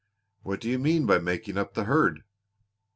"What 0.41 0.59
do 0.61 0.67
you 0.67 0.79
mean 0.79 1.05
by 1.05 1.19
making 1.19 1.59
up 1.59 1.75
the 1.75 1.83
herd?" 1.83 2.23